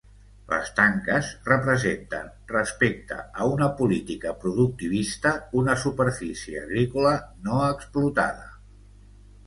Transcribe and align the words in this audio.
Les 0.51 0.69
tanques 0.77 1.27
representen, 1.49 2.31
respecte 2.53 3.19
a 3.45 3.51
una 3.57 3.69
política 3.83 4.35
productivista, 4.47 5.37
una 5.63 5.79
superfície 5.85 6.67
agrícola 6.69 7.17
no 7.47 7.65
explotada. 7.73 8.55